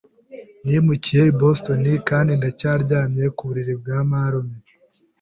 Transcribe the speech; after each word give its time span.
Nimukiye 0.65 1.23
i 1.31 1.35
Boston 1.39 1.83
kandi 2.09 2.31
ndacyaryamye 2.39 3.25
ku 3.35 3.41
buriri 3.47 3.73
bwa 3.81 3.99
marume. 4.09 4.57